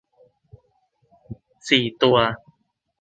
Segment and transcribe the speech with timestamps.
[1.67, 2.17] สี่ตัว